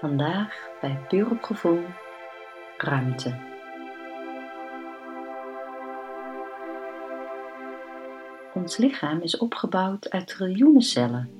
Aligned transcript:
Vandaag 0.00 0.68
bij 0.80 0.98
Puur 1.08 1.30
op 1.30 1.42
Gevoel 1.42 1.80
Ruimte. 2.78 3.34
Ons 8.54 8.76
lichaam 8.76 9.20
is 9.20 9.36
opgebouwd 9.36 10.10
uit 10.10 10.26
triljoenen 10.26 10.82
cellen 10.82 11.30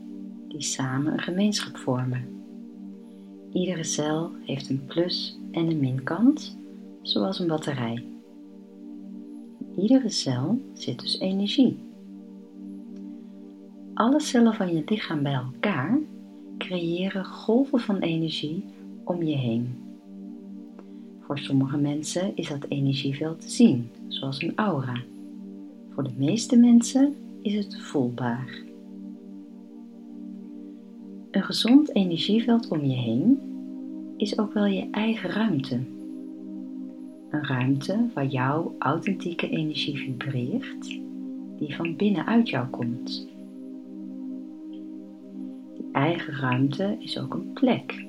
die 0.48 0.62
samen 0.62 1.12
een 1.12 1.20
gemeenschap 1.20 1.76
vormen. 1.76 2.44
Iedere 3.52 3.84
cel 3.84 4.32
heeft 4.44 4.68
een 4.68 4.84
plus- 4.84 5.38
en 5.52 5.70
een 5.70 5.80
minkant, 5.80 6.58
zoals 7.02 7.38
een 7.38 7.48
batterij. 7.48 8.06
In 9.58 9.80
iedere 9.80 10.10
cel 10.10 10.60
zit 10.72 11.00
dus 11.00 11.18
energie. 11.18 11.78
Alle 13.94 14.20
cellen 14.20 14.54
van 14.54 14.74
je 14.74 14.82
lichaam 14.86 15.22
bij 15.22 15.34
elkaar 15.34 15.98
creëren 16.66 17.24
golven 17.24 17.80
van 17.80 17.98
energie 17.98 18.64
om 19.04 19.22
je 19.22 19.36
heen. 19.36 19.74
Voor 21.20 21.38
sommige 21.38 21.76
mensen 21.76 22.36
is 22.36 22.48
dat 22.48 22.66
energieveld 22.68 23.40
te 23.40 23.50
zien, 23.50 23.90
zoals 24.08 24.42
een 24.42 24.52
aura. 24.54 25.02
Voor 25.90 26.02
de 26.02 26.12
meeste 26.16 26.56
mensen 26.56 27.14
is 27.42 27.54
het 27.54 27.80
voelbaar. 27.80 28.62
Een 31.30 31.42
gezond 31.42 31.94
energieveld 31.94 32.68
om 32.68 32.84
je 32.84 32.96
heen 32.96 33.38
is 34.16 34.38
ook 34.38 34.52
wel 34.52 34.66
je 34.66 34.88
eigen 34.90 35.30
ruimte. 35.30 35.74
Een 37.30 37.46
ruimte 37.46 38.06
waar 38.14 38.26
jouw 38.26 38.74
authentieke 38.78 39.48
energie 39.48 39.96
vibreert, 39.96 40.88
die 41.58 41.76
van 41.76 41.96
binnenuit 41.96 42.48
jou 42.48 42.66
komt 42.66 43.32
eigen 46.04 46.34
ruimte 46.34 46.96
is 46.98 47.18
ook 47.18 47.34
een 47.34 47.52
plek. 47.52 48.06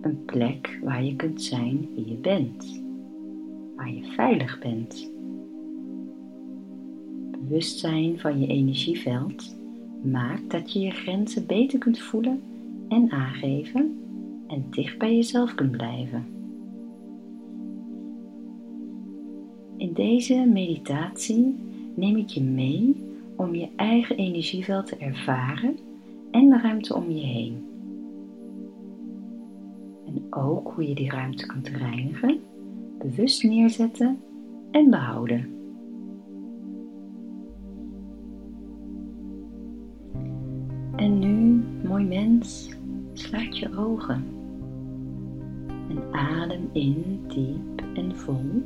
Een 0.00 0.24
plek 0.24 0.78
waar 0.82 1.04
je 1.04 1.16
kunt 1.16 1.42
zijn 1.42 1.88
wie 1.94 2.08
je 2.08 2.14
bent, 2.14 2.82
waar 3.76 3.90
je 3.90 4.04
veilig 4.04 4.58
bent. 4.58 5.10
Bewustzijn 7.30 8.18
van 8.18 8.40
je 8.40 8.46
energieveld 8.46 9.56
maakt 10.02 10.50
dat 10.50 10.72
je 10.72 10.80
je 10.80 10.90
grenzen 10.90 11.46
beter 11.46 11.78
kunt 11.78 11.98
voelen 11.98 12.40
en 12.88 13.10
aangeven 13.10 13.98
en 14.46 14.64
dicht 14.70 14.98
bij 14.98 15.14
jezelf 15.14 15.54
kunt 15.54 15.70
blijven. 15.70 16.26
In 19.76 19.92
deze 19.92 20.34
meditatie 20.34 21.54
neem 21.94 22.16
ik 22.16 22.28
je 22.28 22.42
mee 22.42 22.96
om 23.36 23.54
je 23.54 23.68
eigen 23.76 24.16
energieveld 24.16 24.86
te 24.86 24.96
ervaren 24.96 25.76
en 26.30 26.50
de 26.50 26.58
ruimte 26.58 26.94
om 26.94 27.10
je 27.10 27.26
heen. 27.26 27.64
En 30.06 30.26
ook 30.30 30.72
hoe 30.72 30.88
je 30.88 30.94
die 30.94 31.10
ruimte 31.10 31.46
kunt 31.46 31.68
reinigen, 31.68 32.40
bewust 32.98 33.42
neerzetten 33.42 34.18
en 34.70 34.90
behouden. 34.90 35.58
En 40.96 41.18
nu, 41.18 41.62
mooi 41.88 42.04
mens, 42.04 42.76
sluit 43.12 43.58
je 43.58 43.76
ogen. 43.76 44.24
En 45.88 46.02
adem 46.12 46.68
in 46.72 47.20
diep 47.28 47.82
en 47.94 48.16
vol. 48.16 48.62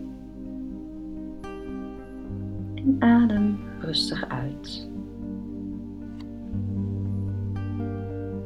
En 2.75 2.97
adem 2.99 3.57
rustig 3.81 4.29
uit. 4.29 4.94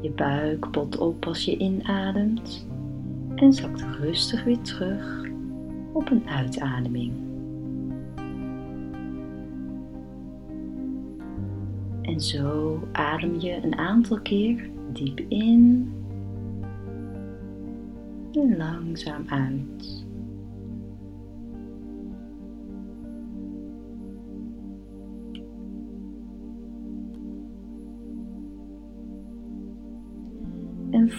Je 0.09 0.15
buik 0.15 0.71
pot 0.71 0.99
op 0.99 1.27
als 1.27 1.45
je 1.45 1.57
inademt 1.57 2.67
en 3.35 3.53
zakt 3.53 3.85
rustig 4.01 4.45
weer 4.45 4.61
terug 4.61 5.27
op 5.93 6.11
een 6.11 6.29
uitademing. 6.29 7.13
En 12.03 12.21
zo 12.21 12.79
adem 12.93 13.41
je 13.41 13.61
een 13.63 13.79
aantal 13.79 14.21
keer 14.21 14.71
diep 14.93 15.19
in 15.29 15.93
en 18.33 18.57
langzaam 18.57 19.25
uit. 19.27 20.07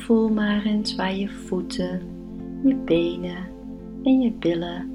Voel 0.09 0.29
maar 0.29 0.65
eens 0.65 0.95
waar 0.95 1.15
je 1.15 1.29
voeten, 1.29 2.01
je 2.63 2.75
benen 2.75 3.47
en 4.03 4.21
je 4.21 4.31
billen 4.31 4.91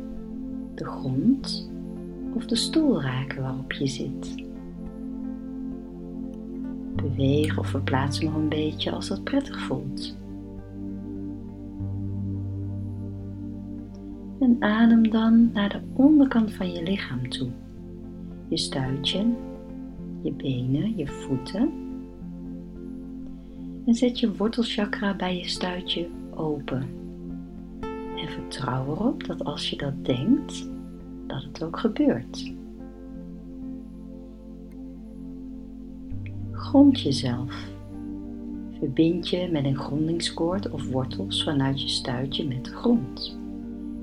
de 0.74 0.84
grond 0.84 1.70
of 2.34 2.46
de 2.46 2.56
stoel 2.56 3.02
raken 3.02 3.42
waarop 3.42 3.72
je 3.72 3.86
zit. 3.86 4.34
Beweeg 6.96 7.58
of 7.58 7.66
verplaats 7.66 8.20
nog 8.20 8.34
een 8.34 8.48
beetje 8.48 8.90
als 8.90 9.08
dat 9.08 9.24
prettig 9.24 9.60
voelt. 9.60 10.16
En 14.40 14.56
adem 14.58 15.10
dan 15.10 15.52
naar 15.52 15.68
de 15.68 15.80
onderkant 15.92 16.52
van 16.52 16.72
je 16.72 16.82
lichaam 16.82 17.28
toe. 17.28 17.50
Je 18.48 18.58
stuitje, 18.58 19.26
je 20.22 20.32
benen, 20.32 20.96
je 20.96 21.06
voeten 21.06 21.83
en 23.86 23.94
zet 23.94 24.20
je 24.20 24.36
wortelchakra 24.36 25.14
bij 25.14 25.38
je 25.38 25.48
stuitje 25.48 26.08
open. 26.34 26.88
En 28.16 28.28
vertrouw 28.28 28.86
erop 28.86 29.24
dat 29.26 29.44
als 29.44 29.70
je 29.70 29.76
dat 29.76 30.04
denkt, 30.04 30.68
dat 31.26 31.42
het 31.42 31.62
ook 31.62 31.78
gebeurt. 31.78 32.52
Grond 36.52 37.00
jezelf. 37.00 37.72
Verbind 38.78 39.28
je 39.28 39.48
met 39.52 39.64
een 39.64 39.76
grondingskoord 39.76 40.70
of 40.70 40.90
wortels 40.90 41.44
vanuit 41.44 41.82
je 41.82 41.88
stuitje 41.88 42.46
met 42.46 42.64
de 42.64 42.70
grond. 42.70 43.38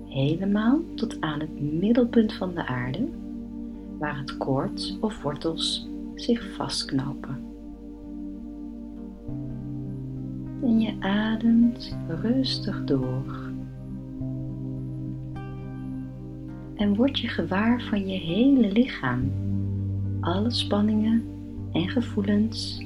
Helemaal 0.05 0.79
tot 0.95 1.21
aan 1.21 1.39
het 1.39 1.61
middelpunt 1.61 2.33
van 2.33 2.53
de 2.53 2.65
aarde, 2.65 3.07
waar 3.97 4.17
het 4.17 4.37
koord 4.37 4.97
of 4.99 5.21
wortels 5.21 5.87
zich 6.15 6.53
vastknopen. 6.55 7.50
Je 10.81 10.95
ademt 10.99 11.97
rustig 12.07 12.83
door. 12.83 13.49
En 16.75 16.95
word 16.95 17.19
je 17.19 17.27
gewaar 17.27 17.81
van 17.81 18.07
je 18.07 18.19
hele 18.19 18.71
lichaam, 18.71 19.31
alle 20.19 20.51
spanningen 20.51 21.23
en 21.71 21.89
gevoelens. 21.89 22.85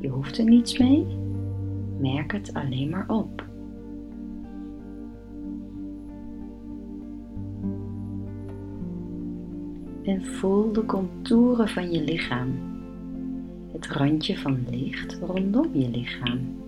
Je 0.00 0.08
hoeft 0.08 0.38
er 0.38 0.44
niets 0.44 0.78
mee, 0.78 1.06
merk 1.98 2.32
het 2.32 2.54
alleen 2.54 2.90
maar 2.90 3.08
op. 3.08 3.46
En 10.02 10.24
voel 10.24 10.72
de 10.72 10.84
contouren 10.84 11.68
van 11.68 11.90
je 11.90 12.04
lichaam 12.04 12.70
het 13.72 13.86
randje 13.86 14.38
van 14.38 14.66
licht 14.70 15.18
rondom 15.20 15.68
je 15.72 15.90
lichaam. 15.90 16.61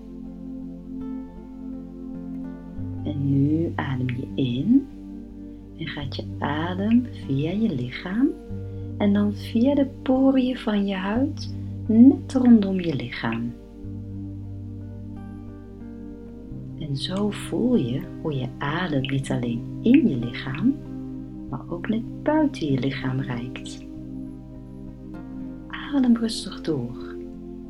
Nu 3.25 3.73
adem 3.75 4.09
je 4.09 4.27
in 4.35 4.87
en 5.79 5.87
gaat 5.87 6.17
je 6.17 6.25
adem 6.39 7.07
via 7.27 7.51
je 7.51 7.75
lichaam 7.75 8.29
en 8.99 9.13
dan 9.13 9.35
via 9.35 9.75
de 9.75 9.87
poriën 10.03 10.57
van 10.57 10.87
je 10.87 10.95
huid 10.95 11.55
net 11.87 12.33
rondom 12.33 12.81
je 12.81 12.95
lichaam. 12.95 13.53
En 16.79 16.97
zo 16.97 17.31
voel 17.31 17.77
je 17.77 18.01
hoe 18.23 18.35
je 18.35 18.49
adem 18.59 19.01
niet 19.01 19.31
alleen 19.31 19.79
in 19.83 20.09
je 20.09 20.17
lichaam, 20.17 20.75
maar 21.51 21.63
ook 21.69 21.89
net 21.89 22.23
buiten 22.23 22.73
je 22.73 22.79
lichaam 22.79 23.21
reikt. 23.21 23.85
Adem 25.95 26.17
rustig 26.17 26.61
door. 26.61 27.17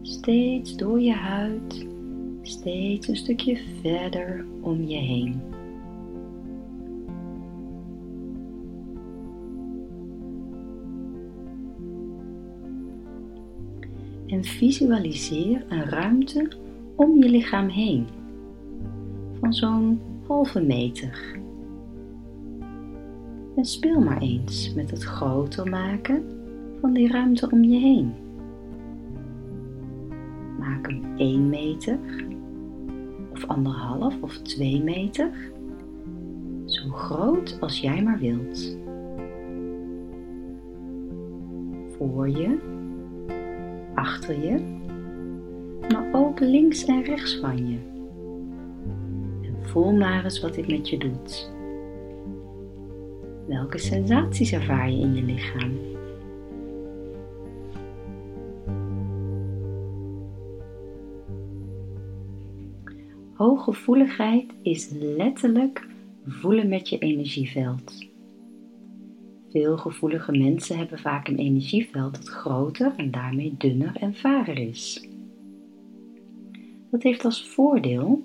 Steeds 0.02 0.76
door 0.76 1.00
je 1.00 1.12
huid, 1.12 1.86
steeds 2.46 3.08
een 3.08 3.17
stukje 3.17 3.56
verder 3.82 4.44
om 4.61 4.82
je 4.82 4.96
heen. 4.96 5.41
En 14.26 14.44
visualiseer 14.44 15.64
een 15.69 15.85
ruimte 15.85 16.49
om 16.96 17.17
je 17.17 17.29
lichaam 17.29 17.69
heen 17.69 18.06
van 19.41 19.52
zo'n 19.52 20.00
halve 20.26 20.61
meter. 20.61 21.38
En 23.56 23.64
speel 23.64 24.00
maar 24.00 24.20
eens 24.20 24.75
met 24.75 24.91
het 24.91 25.02
groter 25.02 25.69
maken 25.69 26.25
van 26.81 26.93
die 26.93 27.08
ruimte 27.08 27.50
om 27.50 27.64
je 27.64 27.79
heen. 27.79 28.12
Maak 30.58 30.87
hem 30.87 31.17
1 31.17 31.49
meter 31.49 31.99
of 33.34 33.46
anderhalf 33.46 34.14
of 34.20 34.38
twee 34.38 34.82
meter, 34.82 35.31
zo 36.64 36.88
groot 36.90 37.56
als 37.60 37.81
jij 37.81 38.02
maar 38.02 38.19
wilt. 38.19 38.78
Voor 41.96 42.28
je, 42.28 42.58
achter 43.94 44.44
je, 44.44 44.60
maar 45.88 46.08
ook 46.12 46.40
links 46.40 46.84
en 46.84 47.02
rechts 47.02 47.38
van 47.40 47.69
je. 47.69 47.78
En 49.42 49.56
voel 49.60 49.92
maar 49.92 50.25
eens 50.25 50.40
wat 50.40 50.54
dit 50.54 50.69
met 50.69 50.88
je 50.88 50.98
doet. 50.98 51.52
Welke 53.46 53.78
sensaties 53.78 54.52
ervaar 54.52 54.90
je 54.90 55.00
in 55.00 55.14
je 55.14 55.22
lichaam? 55.22 55.94
Hooggevoeligheid 63.54 64.52
is 64.62 64.90
letterlijk 64.90 65.86
voelen 66.26 66.68
met 66.68 66.88
je 66.88 66.98
energieveld. 66.98 68.06
Veel 69.50 69.76
gevoelige 69.76 70.32
mensen 70.32 70.78
hebben 70.78 70.98
vaak 70.98 71.28
een 71.28 71.38
energieveld 71.38 72.14
dat 72.14 72.28
groter 72.28 72.92
en 72.96 73.10
daarmee 73.10 73.54
dunner 73.58 73.96
en 73.96 74.14
vager 74.14 74.58
is. 74.58 75.08
Dat 76.90 77.02
heeft 77.02 77.24
als 77.24 77.48
voordeel 77.48 78.22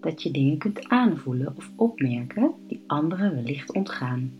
dat 0.00 0.22
je 0.22 0.30
dingen 0.30 0.58
kunt 0.58 0.88
aanvoelen 0.88 1.54
of 1.56 1.70
opmerken 1.76 2.52
die 2.66 2.82
anderen 2.86 3.34
wellicht 3.34 3.72
ontgaan. 3.72 4.32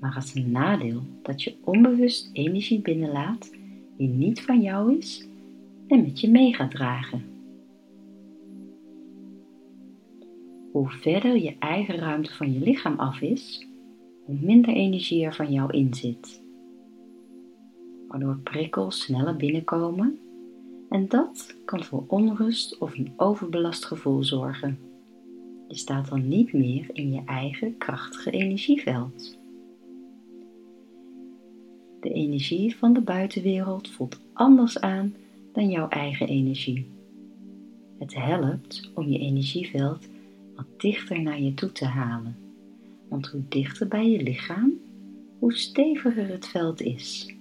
Maar 0.00 0.14
als 0.14 0.34
een 0.34 0.50
nadeel 0.50 1.02
dat 1.22 1.42
je 1.42 1.54
onbewust 1.64 2.30
energie 2.32 2.80
binnenlaat 2.80 3.50
die 3.96 4.08
niet 4.08 4.42
van 4.42 4.60
jou 4.60 4.96
is 4.98 5.26
en 5.88 6.02
met 6.02 6.20
je 6.20 6.30
mee 6.30 6.54
gaat 6.54 6.70
dragen. 6.70 7.33
Hoe 10.74 10.90
verder 10.90 11.36
je 11.36 11.56
eigen 11.58 11.96
ruimte 11.96 12.34
van 12.34 12.52
je 12.52 12.60
lichaam 12.60 12.98
af 12.98 13.20
is, 13.20 13.66
hoe 14.24 14.36
minder 14.40 14.74
energie 14.74 15.24
er 15.24 15.34
van 15.34 15.52
jou 15.52 15.72
in 15.72 15.94
zit. 15.94 16.42
Waardoor 18.08 18.38
prikkels 18.38 19.00
sneller 19.00 19.36
binnenkomen 19.36 20.18
en 20.88 21.08
dat 21.08 21.56
kan 21.64 21.84
voor 21.84 22.04
onrust 22.06 22.78
of 22.78 22.98
een 22.98 23.12
overbelast 23.16 23.84
gevoel 23.84 24.24
zorgen. 24.24 24.78
Je 25.68 25.76
staat 25.76 26.08
dan 26.08 26.28
niet 26.28 26.52
meer 26.52 26.86
in 26.92 27.12
je 27.12 27.22
eigen 27.24 27.76
krachtige 27.78 28.30
energieveld. 28.30 29.38
De 32.00 32.10
energie 32.10 32.76
van 32.76 32.92
de 32.92 33.00
buitenwereld 33.00 33.88
voelt 33.90 34.20
anders 34.32 34.80
aan 34.80 35.14
dan 35.52 35.70
jouw 35.70 35.88
eigen 35.88 36.28
energie. 36.28 36.86
Het 37.98 38.14
helpt 38.14 38.90
om 38.94 39.08
je 39.08 39.18
energieveld 39.18 40.12
wat 40.56 40.66
dichter 40.76 41.22
naar 41.22 41.40
je 41.40 41.54
toe 41.54 41.72
te 41.72 41.84
halen. 41.84 42.36
Want 43.08 43.26
hoe 43.26 43.42
dichter 43.48 43.88
bij 43.88 44.10
je 44.10 44.22
lichaam, 44.22 44.72
hoe 45.38 45.54
steviger 45.54 46.28
het 46.28 46.46
veld 46.46 46.80
is. 46.80 47.34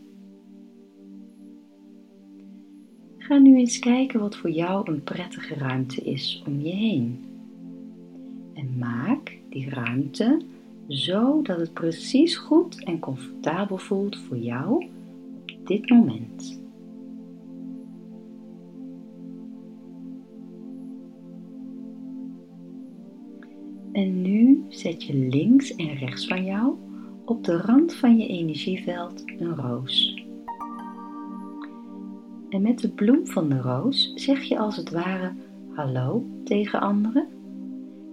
Ga 3.18 3.38
nu 3.38 3.58
eens 3.58 3.80
kijken 3.80 4.20
wat 4.20 4.36
voor 4.36 4.50
jou 4.50 4.92
een 4.92 5.04
prettige 5.04 5.54
ruimte 5.54 6.02
is 6.02 6.44
om 6.48 6.62
je 6.62 6.74
heen. 6.74 7.24
En 8.54 8.78
maak 8.78 9.38
die 9.50 9.70
ruimte 9.70 10.42
zo 10.88 11.42
dat 11.42 11.58
het 11.58 11.74
precies 11.74 12.36
goed 12.36 12.84
en 12.84 13.00
comfortabel 13.00 13.78
voelt 13.78 14.18
voor 14.18 14.38
jou 14.38 14.86
op 15.42 15.68
dit 15.68 15.90
moment. 15.90 16.63
En 23.94 24.22
nu 24.22 24.66
zet 24.70 25.04
je 25.04 25.14
links 25.14 25.76
en 25.76 25.96
rechts 25.96 26.28
van 26.28 26.46
jou 26.46 26.74
op 27.26 27.44
de 27.44 27.58
rand 27.58 27.96
van 27.96 28.18
je 28.18 28.28
energieveld 28.28 29.24
een 29.40 29.56
roos. 29.56 30.24
En 32.50 32.62
met 32.62 32.80
de 32.80 32.90
bloem 32.90 33.28
van 33.28 33.50
de 33.50 33.62
roos 33.62 34.12
zeg 34.16 34.44
je 34.44 34.60
als 34.60 34.76
het 34.76 34.92
ware 34.92 35.32
hallo 35.70 36.26
tegen 36.44 36.82
anderen. 36.82 37.28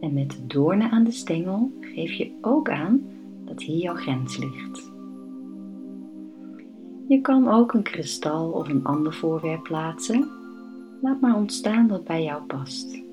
En 0.01 0.13
met 0.13 0.31
de 0.31 0.47
doornen 0.47 0.91
aan 0.91 1.05
de 1.05 1.11
stengel 1.11 1.73
geef 1.81 2.13
je 2.13 2.31
ook 2.41 2.71
aan 2.71 3.03
dat 3.45 3.63
hier 3.63 3.79
jouw 3.79 3.95
grens 3.95 4.39
ligt. 4.39 4.93
Je 7.09 7.21
kan 7.21 7.49
ook 7.49 7.73
een 7.73 7.83
kristal 7.83 8.51
of 8.51 8.69
een 8.69 8.85
ander 8.85 9.15
voorwerp 9.15 9.63
plaatsen. 9.63 10.29
Laat 11.01 11.21
maar 11.21 11.37
ontstaan 11.37 11.89
wat 11.89 12.05
bij 12.05 12.23
jou 12.23 12.43
past. 12.43 13.10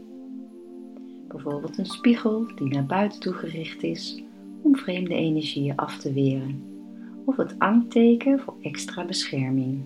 Bijvoorbeeld 1.27 1.77
een 1.77 1.85
spiegel 1.85 2.47
die 2.56 2.68
naar 2.68 2.85
buiten 2.85 3.19
toe 3.19 3.33
gericht 3.33 3.83
is 3.83 4.24
om 4.62 4.75
vreemde 4.75 5.15
energieën 5.15 5.75
af 5.75 5.97
te 5.97 6.13
weren. 6.13 6.63
Of 7.25 7.38
het 7.38 7.56
angtteken 7.59 8.39
voor 8.39 8.56
extra 8.62 9.06
bescherming. 9.06 9.85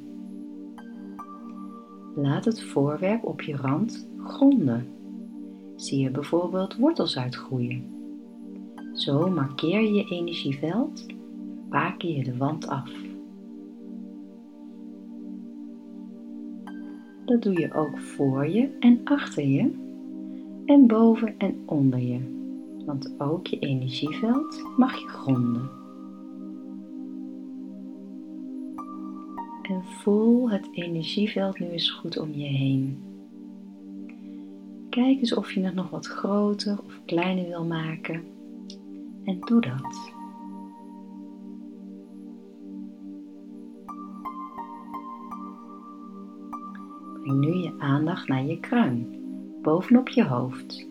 Laat 2.16 2.46
het 2.46 2.64
voorwerp 2.64 3.24
op 3.24 3.42
je 3.42 3.56
rand 3.56 4.08
gronden. 4.24 4.88
Zie 5.76 6.00
je 6.00 6.10
bijvoorbeeld 6.10 6.76
wortels 6.76 7.18
uitgroeien. 7.18 7.86
Zo 8.94 9.30
markeer 9.30 9.82
je 9.82 9.94
je 9.94 10.06
energieveld 10.06 11.06
en 11.70 12.14
je 12.14 12.24
de 12.24 12.38
wand 12.38 12.68
af. 12.68 12.92
Dat 17.26 17.42
doe 17.42 17.60
je 17.60 17.74
ook 17.74 18.00
voor 18.00 18.48
je 18.48 18.78
en 18.80 19.02
achter 19.04 19.48
je 19.48 19.91
en 20.72 20.88
boven 20.88 21.38
en 21.38 21.64
onder 21.66 22.00
je, 22.00 22.20
want 22.86 23.16
ook 23.18 23.48
je 23.48 23.60
energieveld 23.60 24.64
mag 24.78 25.00
je 25.00 25.08
gronden. 25.08 25.70
En 29.62 29.84
voel 29.84 30.50
het 30.50 30.68
energieveld 30.72 31.60
nu 31.60 31.68
eens 31.68 31.92
goed 31.92 32.18
om 32.18 32.32
je 32.34 32.48
heen. 32.48 33.04
Kijk 34.90 35.20
eens 35.20 35.34
of 35.34 35.52
je 35.52 35.62
het 35.62 35.76
nog 35.76 35.90
wat 35.90 36.08
groter 36.08 36.80
of 36.86 37.02
kleiner 37.06 37.48
wil 37.48 37.66
maken. 37.66 38.24
En 39.24 39.40
doe 39.40 39.62
dat. 39.62 40.14
Breng 47.22 47.40
nu 47.40 47.54
je 47.54 47.74
aandacht 47.80 48.28
naar 48.28 48.46
je 48.46 48.60
kruin 48.60 49.21
bovenop 49.62 50.10
je 50.10 50.26
hoofd. 50.26 50.88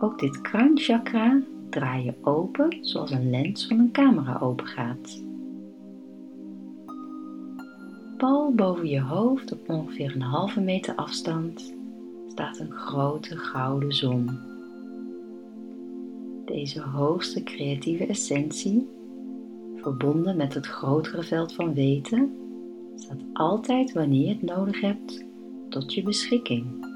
Ook 0.00 0.18
dit 0.18 0.40
kruinchakra 0.40 1.40
draai 1.70 2.04
je 2.04 2.14
open 2.22 2.78
zoals 2.80 3.10
een 3.10 3.30
lens 3.30 3.66
van 3.66 3.78
een 3.78 3.92
camera 3.92 4.38
open 4.40 4.66
gaat. 4.66 5.22
Pal 8.16 8.52
boven 8.54 8.88
je 8.88 9.00
hoofd 9.00 9.52
op 9.52 9.68
ongeveer 9.68 10.14
een 10.14 10.22
halve 10.22 10.60
meter 10.60 10.94
afstand 10.94 11.74
staat 12.28 12.58
een 12.58 12.72
grote 12.72 13.36
gouden 13.36 13.92
zon. 13.92 14.38
Deze 16.44 16.80
hoogste 16.80 17.42
creatieve 17.42 18.06
essentie, 18.06 18.88
verbonden 19.76 20.36
met 20.36 20.54
het 20.54 20.66
grotere 20.66 21.22
veld 21.22 21.52
van 21.54 21.74
weten, 21.74 22.36
staat 22.94 23.20
altijd 23.32 23.92
wanneer 23.92 24.22
je 24.22 24.28
het 24.28 24.42
nodig 24.42 24.80
hebt 24.80 25.24
tot 25.68 25.94
je 25.94 26.02
beschikking. 26.02 26.91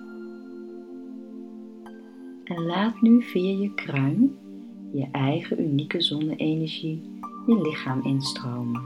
En 2.47 2.67
laat 2.67 3.01
nu 3.01 3.23
via 3.23 3.61
je 3.61 3.75
kruin 3.75 4.37
je 4.93 5.09
eigen 5.13 5.61
unieke 5.61 6.01
zonne-energie 6.01 7.03
je 7.47 7.61
lichaam 7.61 8.03
instromen. 8.03 8.83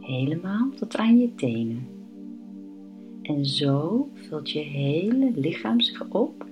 Helemaal 0.00 0.68
tot 0.70 0.96
aan 0.96 1.18
je 1.18 1.34
tenen. 1.34 1.86
En 3.22 3.44
zo 3.44 4.08
vult 4.14 4.50
je 4.50 4.58
hele 4.58 5.32
lichaam 5.34 5.80
zich 5.80 6.08
op 6.08 6.46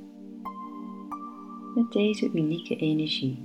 met 1.74 1.92
deze 1.92 2.30
unieke 2.34 2.76
energie. 2.76 3.38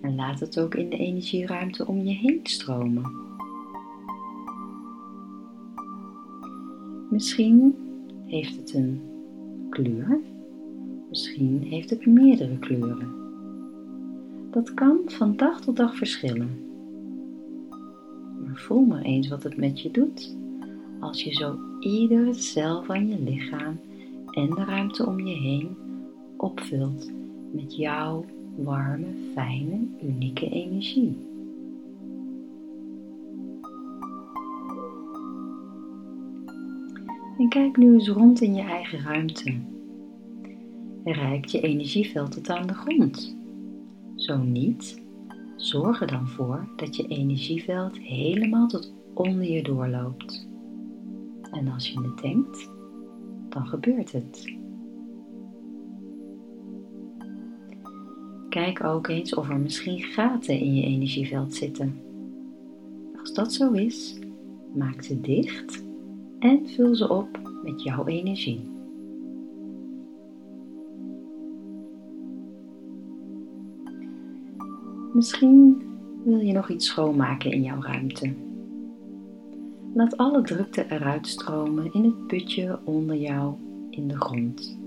En 0.00 0.14
laat 0.14 0.40
het 0.40 0.60
ook 0.60 0.74
in 0.74 0.90
de 0.90 0.96
energieruimte 0.96 1.86
om 1.86 2.00
je 2.00 2.14
heen 2.14 2.40
stromen. 2.42 3.12
Misschien 7.10 7.74
heeft 8.26 8.56
het 8.56 8.74
een 8.74 9.00
kleur 9.70 10.20
Misschien 11.10 11.62
heeft 11.62 11.90
het 11.90 12.06
meerdere 12.06 12.58
kleuren. 12.58 13.14
Dat 14.50 14.74
kan 14.74 14.98
van 15.06 15.36
dag 15.36 15.60
tot 15.60 15.76
dag 15.76 15.96
verschillen. 15.96 16.50
Maar 18.44 18.56
voel 18.56 18.84
maar 18.84 19.02
eens 19.02 19.28
wat 19.28 19.42
het 19.42 19.56
met 19.56 19.80
je 19.80 19.90
doet 19.90 20.36
als 21.00 21.22
je 21.22 21.32
zo 21.32 21.58
iedere 21.80 22.32
cel 22.32 22.82
van 22.82 23.08
je 23.08 23.18
lichaam 23.22 23.80
en 24.30 24.50
de 24.50 24.64
ruimte 24.64 25.06
om 25.06 25.20
je 25.20 25.34
heen 25.34 25.76
opvult 26.36 27.10
met 27.52 27.76
jouw 27.76 28.24
warme, 28.56 29.14
fijne, 29.32 29.78
unieke 30.02 30.48
energie. 30.48 31.16
En 37.38 37.48
kijk 37.48 37.76
nu 37.76 37.92
eens 37.92 38.08
rond 38.08 38.40
in 38.40 38.54
je 38.54 38.62
eigen 38.62 39.00
ruimte. 39.00 39.78
Reikt 41.04 41.50
je 41.50 41.60
energieveld 41.60 42.32
tot 42.32 42.50
aan 42.50 42.66
de 42.66 42.74
grond? 42.74 43.36
Zo 44.16 44.36
niet, 44.36 45.02
zorg 45.56 46.00
er 46.00 46.06
dan 46.06 46.28
voor 46.28 46.68
dat 46.76 46.96
je 46.96 47.06
energieveld 47.06 47.98
helemaal 47.98 48.68
tot 48.68 48.92
onder 49.14 49.50
je 49.50 49.62
doorloopt. 49.62 50.48
En 51.50 51.68
als 51.68 51.88
je 51.88 52.00
het 52.00 52.18
denkt, 52.22 52.70
dan 53.48 53.66
gebeurt 53.66 54.12
het. 54.12 54.54
Kijk 58.48 58.84
ook 58.84 59.08
eens 59.08 59.34
of 59.34 59.48
er 59.48 59.58
misschien 59.58 59.98
gaten 59.98 60.58
in 60.58 60.74
je 60.74 60.82
energieveld 60.82 61.54
zitten. 61.54 62.00
Als 63.20 63.32
dat 63.32 63.52
zo 63.52 63.72
is, 63.72 64.18
maak 64.74 65.02
ze 65.02 65.20
dicht 65.20 65.84
en 66.38 66.68
vul 66.68 66.94
ze 66.94 67.08
op 67.08 67.40
met 67.62 67.82
jouw 67.82 68.06
energie. 68.06 68.69
Misschien 75.12 75.82
wil 76.24 76.38
je 76.38 76.52
nog 76.52 76.68
iets 76.70 76.86
schoonmaken 76.86 77.52
in 77.52 77.62
jouw 77.62 77.82
ruimte. 77.82 78.34
Laat 79.94 80.16
alle 80.16 80.42
drukte 80.42 80.86
eruit 80.88 81.26
stromen 81.26 81.92
in 81.92 82.04
het 82.04 82.26
putje 82.26 82.78
onder 82.84 83.16
jou 83.16 83.54
in 83.90 84.08
de 84.08 84.20
grond. 84.20 84.78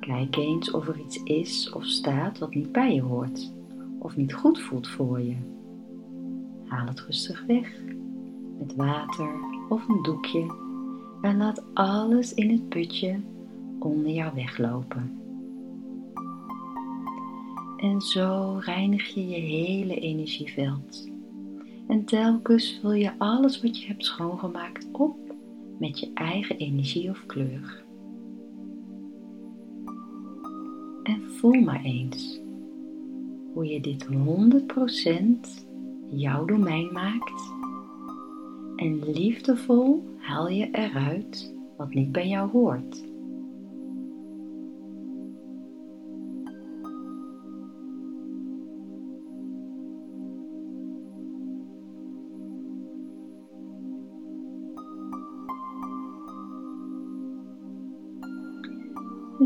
Kijk 0.00 0.36
eens 0.36 0.70
of 0.70 0.88
er 0.88 1.00
iets 1.00 1.22
is 1.22 1.72
of 1.72 1.84
staat 1.84 2.38
wat 2.38 2.54
niet 2.54 2.72
bij 2.72 2.94
je 2.94 3.02
hoort 3.02 3.52
of 3.98 4.16
niet 4.16 4.34
goed 4.34 4.60
voelt 4.60 4.88
voor 4.88 5.20
je. 5.20 5.36
Haal 6.64 6.86
het 6.86 7.00
rustig 7.00 7.44
weg 7.46 7.80
met 8.58 8.74
water 8.74 9.30
of 9.68 9.88
een 9.88 10.02
doekje 10.02 10.54
en 11.22 11.36
laat 11.36 11.62
alles 11.74 12.34
in 12.34 12.50
het 12.50 12.68
putje 12.68 13.20
onder 13.78 14.10
jou 14.10 14.34
weglopen. 14.34 15.25
En 17.76 18.00
zo 18.00 18.56
reinig 18.60 19.14
je 19.14 19.28
je 19.28 19.40
hele 19.40 19.94
energieveld. 19.94 21.10
En 21.88 22.04
telkens 22.04 22.78
vul 22.80 22.92
je 22.92 23.18
alles 23.18 23.62
wat 23.62 23.80
je 23.80 23.86
hebt 23.86 24.04
schoongemaakt 24.04 24.88
op 24.92 25.16
met 25.78 25.98
je 25.98 26.10
eigen 26.14 26.56
energie 26.56 27.10
of 27.10 27.26
kleur. 27.26 27.84
En 31.02 31.22
voel 31.30 31.60
maar 31.60 31.82
eens 31.82 32.40
hoe 33.52 33.66
je 33.66 33.80
dit 33.80 34.06
100% 34.06 34.10
jouw 36.06 36.44
domein 36.44 36.92
maakt. 36.92 37.52
En 38.76 39.12
liefdevol 39.12 40.04
haal 40.18 40.48
je 40.48 40.68
eruit 40.72 41.54
wat 41.76 41.94
niet 41.94 42.12
bij 42.12 42.28
jou 42.28 42.50
hoort. 42.50 43.05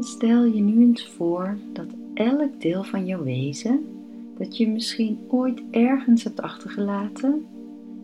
En 0.00 0.07
stel 0.07 0.45
je 0.45 0.61
nu 0.61 0.83
eens 0.83 1.09
voor 1.09 1.59
dat 1.73 1.87
elk 2.14 2.61
deel 2.61 2.85
van 2.85 3.07
jouw 3.07 3.23
wezen 3.23 3.87
dat 4.38 4.57
je 4.57 4.69
misschien 4.69 5.19
ooit 5.28 5.62
ergens 5.71 6.25
hebt 6.25 6.40
achtergelaten, 6.40 7.47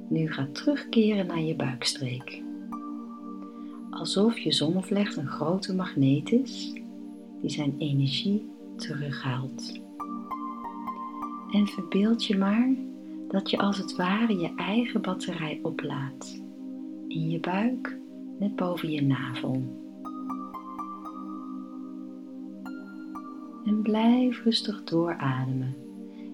nu 0.08 0.32
gaat 0.32 0.54
terugkeren 0.54 1.26
naar 1.26 1.40
je 1.40 1.54
buikstreek. 1.54 2.42
Alsof 3.90 4.38
je 4.38 4.52
zonnevlecht 4.52 5.16
een 5.16 5.26
grote 5.26 5.74
magneet 5.74 6.32
is 6.32 6.72
die 7.40 7.50
zijn 7.50 7.74
energie 7.78 8.50
terughaalt. 8.76 9.80
En 11.52 11.66
verbeeld 11.66 12.24
je 12.24 12.38
maar 12.38 12.74
dat 13.28 13.50
je 13.50 13.58
als 13.58 13.78
het 13.78 13.96
ware 13.96 14.38
je 14.38 14.52
eigen 14.56 15.02
batterij 15.02 15.58
oplaadt 15.62 16.42
in 17.08 17.30
je 17.30 17.40
buik, 17.40 17.98
net 18.38 18.56
boven 18.56 18.90
je 18.90 19.02
navel. 19.02 19.85
Blijf 23.86 24.42
rustig 24.42 24.84
doorademen. 24.84 25.76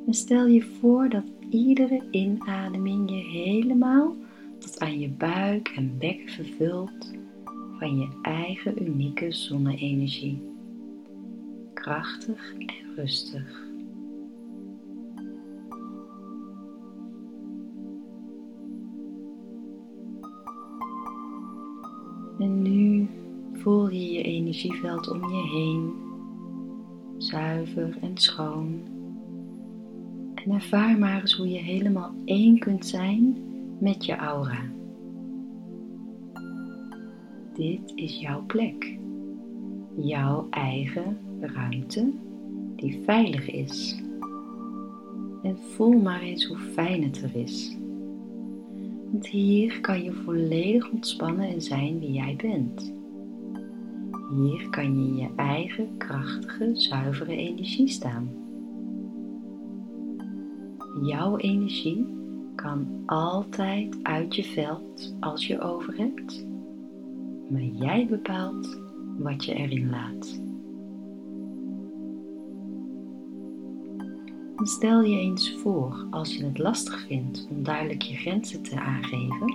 En 0.06 0.14
stel 0.14 0.46
je 0.46 0.62
voor 0.62 1.08
dat 1.08 1.24
iedere 1.50 2.02
inademing 2.10 3.10
je 3.10 3.16
helemaal 3.16 4.16
tot 4.58 4.80
aan 4.80 5.00
je 5.00 5.08
buik 5.08 5.68
en 5.68 5.98
bekken 5.98 6.28
vervult 6.28 7.10
van 7.78 7.98
je 7.98 8.08
eigen 8.22 8.82
unieke 8.82 9.32
zonne-energie. 9.32 10.42
Krachtig 11.74 12.54
en 12.58 12.94
rustig. 12.96 13.70
En 22.38 22.62
nu 22.62 23.08
voel 23.52 23.90
je 23.90 24.12
je 24.12 24.22
energieveld 24.22 25.10
om 25.10 25.28
je 25.28 25.48
heen, 25.48 26.01
zuiver 27.32 27.96
en 28.00 28.18
schoon. 28.18 28.80
En 30.34 30.50
ervaar 30.50 30.98
maar 30.98 31.20
eens 31.20 31.36
hoe 31.36 31.48
je 31.48 31.58
helemaal 31.58 32.14
één 32.24 32.58
kunt 32.58 32.86
zijn 32.86 33.36
met 33.78 34.04
je 34.04 34.16
aura. 34.16 34.62
Dit 37.54 37.92
is 37.94 38.20
jouw 38.20 38.42
plek, 38.46 38.98
jouw 39.96 40.46
eigen 40.50 41.18
ruimte 41.40 42.12
die 42.76 43.00
veilig 43.04 43.50
is. 43.50 44.02
En 45.42 45.58
voel 45.58 46.00
maar 46.00 46.22
eens 46.22 46.46
hoe 46.46 46.58
fijn 46.58 47.02
het 47.02 47.22
er 47.22 47.36
is. 47.36 47.76
Want 49.10 49.26
hier 49.26 49.80
kan 49.80 50.02
je 50.02 50.12
volledig 50.12 50.90
ontspannen 50.90 51.48
en 51.48 51.62
zijn 51.62 51.98
wie 51.98 52.12
jij 52.12 52.36
bent. 52.36 52.92
Hier 54.34 54.68
kan 54.70 54.84
je 54.84 55.08
in 55.08 55.16
je 55.16 55.28
eigen 55.36 55.96
krachtige, 55.96 56.70
zuivere 56.72 57.36
energie 57.36 57.88
staan. 57.88 58.30
Jouw 61.02 61.36
energie 61.36 62.06
kan 62.54 63.02
altijd 63.06 63.98
uit 64.02 64.36
je 64.36 64.44
veld 64.44 65.16
als 65.20 65.46
je 65.46 65.60
over 65.60 65.96
hebt, 65.96 66.46
maar 67.50 67.62
jij 67.62 68.06
bepaalt 68.06 68.80
wat 69.18 69.44
je 69.44 69.54
erin 69.54 69.90
laat. 69.90 70.40
Stel 74.56 75.02
je 75.02 75.18
eens 75.18 75.52
voor 75.52 76.06
als 76.10 76.36
je 76.36 76.44
het 76.44 76.58
lastig 76.58 77.06
vindt 77.06 77.48
om 77.50 77.62
duidelijk 77.62 78.02
je 78.02 78.16
grenzen 78.16 78.62
te 78.62 78.80
aangeven, 78.80 79.54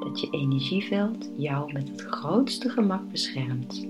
dat 0.00 0.20
je 0.20 0.30
energieveld 0.30 1.30
jou 1.36 1.72
met 1.72 1.88
het 1.88 2.00
grootste 2.00 2.68
gemak 2.68 3.10
beschermt. 3.10 3.88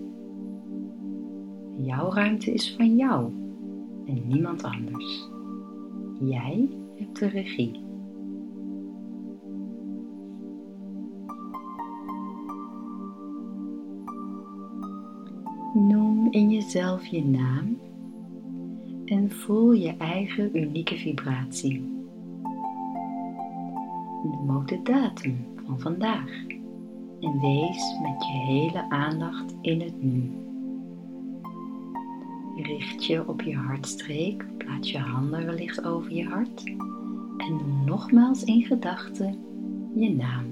Jouw 1.77 2.13
ruimte 2.13 2.53
is 2.53 2.75
van 2.77 2.97
jou 2.97 3.33
en 4.07 4.23
niemand 4.27 4.63
anders. 4.63 5.29
Jij 6.21 6.69
hebt 6.97 7.19
de 7.19 7.29
regie. 7.29 7.85
Noem 15.75 16.29
in 16.31 16.51
jezelf 16.51 17.07
je 17.07 17.25
naam 17.25 17.79
en 19.05 19.31
voel 19.31 19.73
je 19.73 19.97
eigen 19.97 20.59
unieke 20.59 20.97
vibratie. 20.97 21.81
Noem 24.23 24.57
ook 24.57 24.69
de 24.69 24.83
datum 24.83 25.56
van 25.67 25.81
vandaag 25.81 26.47
en 27.21 27.41
wees 27.41 27.99
met 28.03 28.25
je 28.27 28.45
hele 28.47 28.91
aandacht 28.91 29.55
in 29.61 29.81
het 29.81 30.03
nu. 30.03 30.33
Richt 32.57 33.05
je 33.05 33.29
op 33.29 33.43
je 33.43 33.55
hartstreek, 33.55 34.47
plaats 34.59 34.91
je 34.91 34.99
handen 34.99 35.47
wellicht 35.47 35.85
over 35.85 36.13
je 36.13 36.25
hart 36.25 36.65
en 37.37 37.57
noem 37.57 37.85
nogmaals 37.85 38.45
in 38.45 38.65
gedachten 38.65 39.39
je 39.95 40.15
naam. 40.15 40.45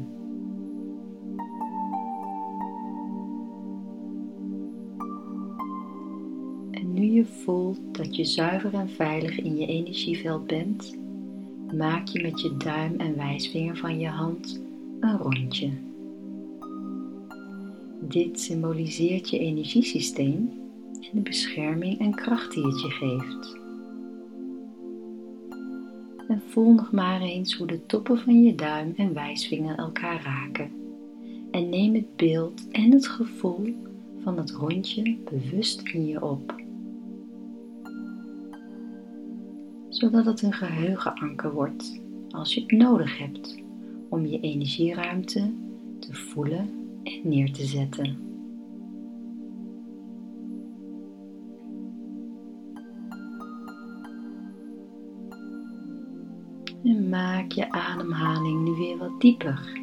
En 6.70 6.92
nu 6.92 7.04
je 7.04 7.24
voelt 7.24 7.80
dat 7.92 8.16
je 8.16 8.24
zuiver 8.24 8.74
en 8.74 8.88
veilig 8.88 9.38
in 9.38 9.56
je 9.56 9.66
energieveld 9.66 10.46
bent, 10.46 10.98
maak 11.72 12.06
je 12.08 12.22
met 12.22 12.40
je 12.40 12.56
duim 12.56 12.94
en 12.96 13.16
wijsvinger 13.16 13.76
van 13.76 13.98
je 13.98 14.08
hand 14.08 14.63
een 15.04 15.18
rondje. 15.18 15.70
Dit 18.00 18.40
symboliseert 18.40 19.30
je 19.30 19.38
energiesysteem 19.38 20.50
en 20.92 21.10
de 21.12 21.20
bescherming 21.20 21.98
en 21.98 22.14
kracht 22.14 22.52
die 22.54 22.66
het 22.66 22.80
je 22.80 22.90
geeft. 22.90 23.58
En 26.28 26.42
voel 26.48 26.72
nog 26.72 26.92
maar 26.92 27.20
eens 27.20 27.56
hoe 27.56 27.66
de 27.66 27.86
toppen 27.86 28.18
van 28.18 28.42
je 28.42 28.54
duim 28.54 28.92
en 28.96 29.14
wijsvinger 29.14 29.76
elkaar 29.76 30.22
raken 30.22 30.70
en 31.50 31.68
neem 31.68 31.94
het 31.94 32.16
beeld 32.16 32.68
en 32.70 32.92
het 32.92 33.08
gevoel 33.08 33.74
van 34.22 34.36
het 34.36 34.50
rondje 34.50 35.16
bewust 35.24 35.88
in 35.88 36.06
je 36.06 36.22
op. 36.22 36.54
Zodat 39.88 40.24
het 40.24 40.42
een 40.42 40.52
geheugenanker 40.52 41.52
wordt 41.52 42.00
als 42.30 42.54
je 42.54 42.60
het 42.60 42.70
nodig 42.70 43.18
hebt 43.18 43.63
om 44.14 44.26
je 44.26 44.40
energieruimte 44.40 45.52
te 45.98 46.14
voelen 46.14 46.70
en 47.02 47.20
neer 47.22 47.52
te 47.52 47.64
zetten. 47.64 48.16
En 56.84 57.08
maak 57.08 57.52
je 57.52 57.70
ademhaling 57.70 58.64
nu 58.64 58.70
weer 58.70 58.98
wat 58.98 59.20
dieper. 59.20 59.82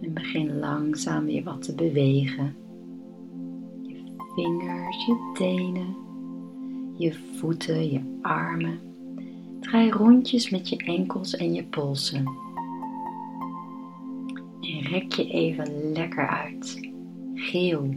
En 0.00 0.12
begin 0.14 0.58
langzaam 0.58 1.24
weer 1.24 1.44
wat 1.44 1.62
te 1.62 1.74
bewegen. 1.74 2.56
Je 3.82 4.02
vingers, 4.34 5.06
je 5.06 5.30
tenen, 5.34 5.96
je 6.96 7.14
voeten, 7.14 7.90
je 7.90 8.18
armen. 8.22 8.80
Draai 9.60 9.90
rondjes 9.90 10.50
met 10.50 10.68
je 10.68 10.76
enkels 10.76 11.36
en 11.36 11.52
je 11.52 11.64
polsen. 11.64 12.45
Rek 14.96 15.12
je 15.12 15.30
even 15.30 15.92
lekker 15.92 16.28
uit. 16.28 16.90
Geel. 17.34 17.94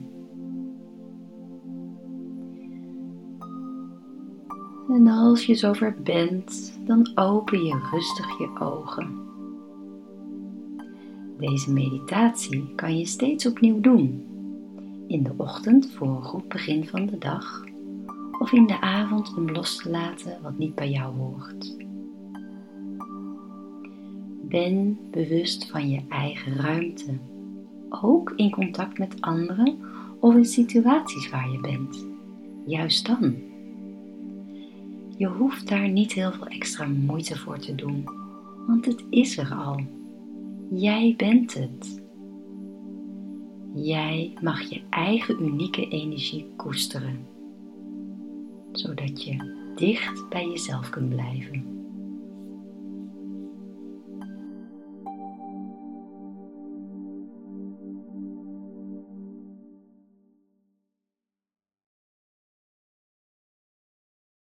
En 4.90 5.08
als 5.08 5.46
je 5.46 5.56
zover 5.56 5.96
bent, 6.04 6.80
dan 6.86 7.12
open 7.16 7.64
je 7.64 7.90
rustig 7.92 8.38
je 8.38 8.60
ogen. 8.60 9.28
Deze 11.38 11.74
meditatie 11.74 12.76
kan 12.76 12.98
je 12.98 13.06
steeds 13.06 13.46
opnieuw 13.46 13.80
doen. 13.80 14.26
In 15.08 15.24
de 15.24 15.34
ochtend 15.38 15.92
voor 15.92 16.08
een 16.08 16.24
goed 16.24 16.48
begin 16.48 16.88
van 16.88 17.06
de 17.06 17.18
dag 17.18 17.64
of 18.40 18.52
in 18.52 18.68
de 18.68 18.82
avond 18.82 19.36
om 19.38 19.52
los 19.52 19.78
te 19.78 19.90
laten 19.90 20.42
wat 20.42 20.58
niet 20.58 20.76
bij 20.76 20.90
jou 20.90 21.16
hoort. 21.16 21.89
Ben 24.50 24.98
bewust 25.12 25.70
van 25.70 25.90
je 25.90 26.02
eigen 26.10 26.56
ruimte, 26.56 27.18
ook 27.90 28.34
in 28.36 28.50
contact 28.52 28.98
met 28.98 29.22
anderen 29.22 29.78
of 30.20 30.36
in 30.36 30.46
situaties 30.46 31.30
waar 31.30 31.52
je 31.52 31.60
bent. 31.60 32.08
Juist 32.66 33.08
dan. 33.08 33.36
Je 35.18 35.28
hoeft 35.28 35.68
daar 35.68 35.90
niet 35.90 36.14
heel 36.14 36.32
veel 36.32 36.48
extra 36.48 36.88
moeite 36.88 37.38
voor 37.38 37.60
te 37.60 37.76
doen, 37.76 38.04
want 38.68 38.86
het 38.86 39.06
is 39.10 39.38
er 39.38 39.54
al. 39.54 39.80
Jij 40.72 41.14
bent 41.18 41.54
het. 41.54 42.02
Jij 43.74 44.34
mag 44.42 44.62
je 44.62 44.82
eigen 44.90 45.44
unieke 45.44 45.88
energie 45.88 46.48
koesteren, 46.56 47.26
zodat 48.72 49.24
je 49.24 49.58
dicht 49.76 50.30
bij 50.30 50.48
jezelf 50.48 50.90
kunt 50.90 51.10
blijven. 51.10 51.79